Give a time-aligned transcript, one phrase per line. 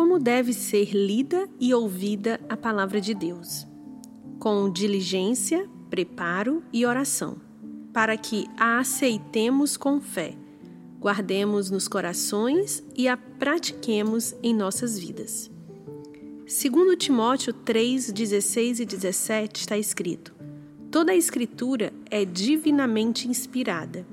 [0.00, 3.66] Como deve ser lida e ouvida a palavra de Deus?
[4.38, 7.36] Com diligência, preparo e oração,
[7.92, 10.34] para que a aceitemos com fé,
[10.98, 15.50] guardemos nos corações e a pratiquemos em nossas vidas.
[16.46, 20.34] Segundo Timóteo 3, 16 e 17 está escrito:
[20.90, 24.06] Toda a escritura é divinamente inspirada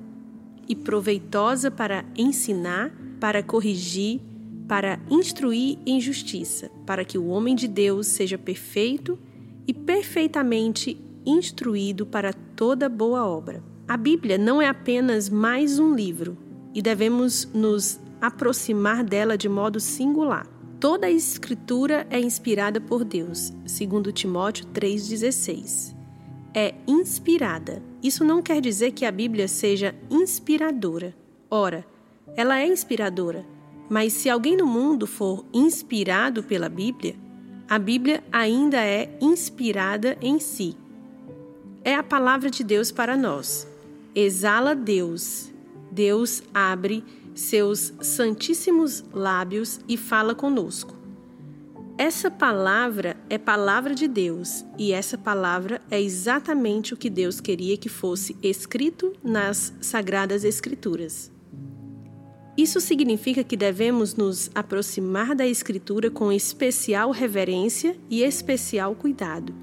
[0.68, 2.92] e proveitosa para ensinar,
[3.22, 4.20] para corrigir,
[4.68, 9.18] para instruir em justiça, para que o homem de Deus seja perfeito
[9.66, 13.64] e perfeitamente instruído para toda boa obra.
[13.88, 16.38] A Bíblia não é apenas mais um livro
[16.74, 20.48] e devemos nos aproximar dela de modo singular.
[20.80, 25.96] Toda a escritura é inspirada por Deus, segundo Timóteo 3:16.
[26.54, 27.82] É inspirada.
[28.02, 31.16] Isso não quer dizer que a Bíblia seja inspiradora.
[31.50, 31.86] Ora,
[32.36, 33.46] ela é inspiradora,
[33.90, 37.16] mas se alguém no mundo for inspirado pela Bíblia,
[37.70, 40.76] a Bíblia ainda é inspirada em si.
[41.84, 43.68] É a palavra de Deus para nós.
[44.16, 45.52] Exala Deus.
[45.92, 50.96] Deus abre seus santíssimos lábios e fala conosco.
[51.98, 57.76] Essa palavra é palavra de Deus e essa palavra é exatamente o que Deus queria
[57.76, 61.32] que fosse escrito nas Sagradas Escrituras.
[62.68, 69.56] Isso significa que devemos nos aproximar da Escritura com especial reverência e especial cuidado.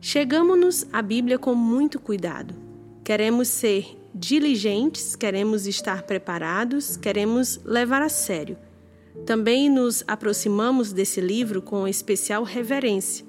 [0.00, 2.54] Chegamos-nos à Bíblia com muito cuidado.
[3.02, 8.56] Queremos ser diligentes, queremos estar preparados, queremos levar a sério.
[9.26, 13.26] Também nos aproximamos desse livro com especial reverência,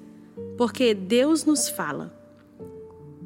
[0.56, 2.16] porque Deus nos fala.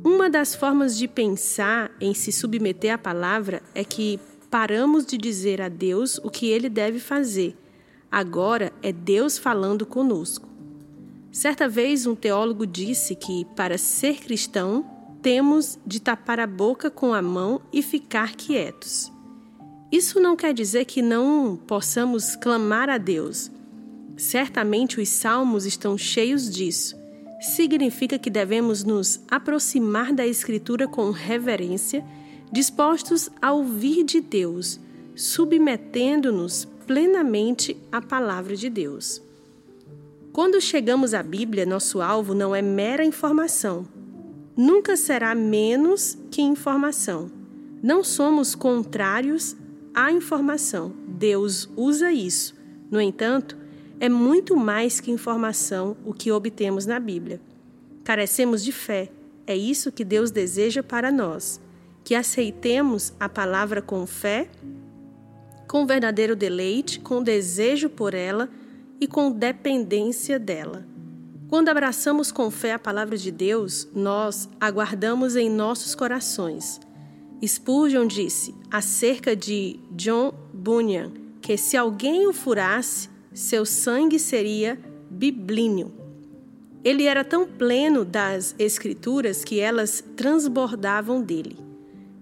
[0.03, 4.19] Uma das formas de pensar em se submeter à palavra é que
[4.57, 7.55] paramos de dizer a Deus o que ele deve fazer.
[8.11, 10.49] Agora é Deus falando conosco.
[11.31, 14.83] Certa vez um teólogo disse que, para ser cristão,
[15.21, 19.13] temos de tapar a boca com a mão e ficar quietos.
[19.93, 23.51] Isso não quer dizer que não possamos clamar a Deus.
[24.17, 26.97] Certamente os salmos estão cheios disso.
[27.43, 32.03] Significa que devemos nos aproximar da Escritura com reverência
[32.51, 34.81] dispostos a ouvir de Deus,
[35.15, 39.21] submetendo-nos plenamente à palavra de Deus.
[40.33, 43.87] Quando chegamos à Bíblia, nosso alvo não é mera informação.
[44.57, 47.31] Nunca será menos que informação.
[47.83, 49.57] Não somos contrários
[49.95, 50.93] à informação.
[51.09, 52.55] Deus usa isso.
[52.91, 53.57] No entanto,
[53.99, 57.41] é muito mais que informação o que obtemos na Bíblia.
[58.05, 59.11] Carecemos de fé.
[59.47, 61.61] É isso que Deus deseja para nós
[62.07, 64.49] que aceitemos a palavra com fé,
[65.67, 68.49] com verdadeiro deleite, com desejo por ela
[69.01, 70.87] e com dependência dela.
[71.49, 76.81] Quando abraçamos com fé a palavra de Deus, nós aguardamos em nossos corações.
[77.45, 81.11] Spurgeon disse acerca de John Bunyan
[81.43, 84.79] que se alguém o furasse, seu sangue seria
[85.11, 85.93] biblíneo.
[86.85, 91.66] Ele era tão pleno das Escrituras que elas transbordavam dele.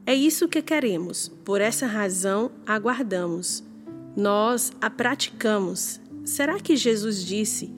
[0.07, 3.65] É isso que queremos, por essa razão aguardamos.
[4.15, 5.99] Nós a praticamos.
[6.27, 7.73] Será que Jesus disse: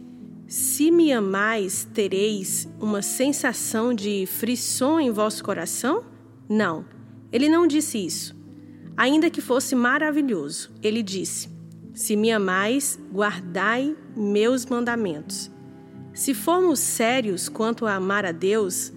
[0.48, 6.04] Se me amais, tereis uma sensação de frisson em vosso coração?
[6.48, 6.84] Não,
[7.30, 8.34] ele não disse isso.
[8.96, 11.48] Ainda que fosse maravilhoso, ele disse:
[11.94, 15.48] Se me amais, guardai meus mandamentos.
[16.12, 18.92] Se formos sérios quanto a amar a Deus,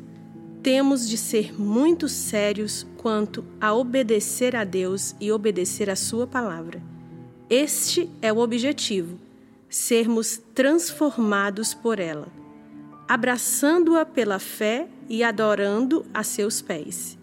[0.62, 6.82] temos de ser muito sérios quanto a obedecer a Deus e obedecer a Sua palavra.
[7.50, 9.18] Este é o objetivo:
[9.70, 12.28] sermos transformados por ela,
[13.08, 17.18] abraçando-a pela fé e adorando a seus pés.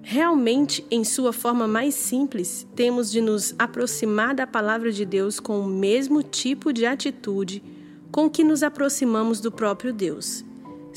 [0.00, 5.60] Realmente, em sua forma mais simples, temos de nos aproximar da palavra de Deus com
[5.60, 7.62] o mesmo tipo de atitude
[8.10, 10.47] com que nos aproximamos do próprio Deus.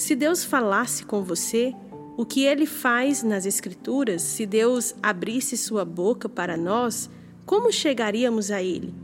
[0.02, 1.76] Se Deus falasse com você,
[2.18, 7.08] o que ele faz nas Escrituras, se Deus abrisse sua boca para nós,
[7.46, 8.96] como chegaríamos a ele?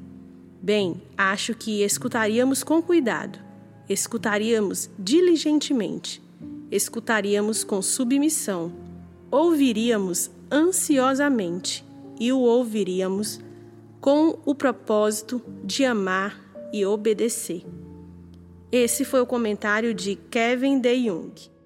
[0.59, 3.38] Bem, acho que escutaríamos com cuidado,
[3.88, 6.19] escutaríamos diligentemente,
[6.71, 8.73] escutaríamos com submissão,
[9.29, 11.85] ouviríamos ansiosamente
[12.19, 13.39] e o ouviríamos
[14.01, 16.41] com o propósito de amar
[16.73, 17.63] e obedecer.
[18.72, 21.56] Esse foi o comentário de Kevin De Jong.